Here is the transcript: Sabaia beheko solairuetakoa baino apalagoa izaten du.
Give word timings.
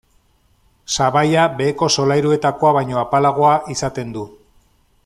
Sabaia 0.93 1.43
beheko 1.59 1.91
solairuetakoa 1.97 2.73
baino 2.79 3.01
apalagoa 3.03 3.53
izaten 3.77 4.19
du. 4.19 4.27